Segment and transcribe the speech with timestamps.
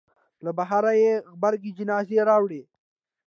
[0.43, 2.61] له بهره یې غبرګې جنازې راوړې.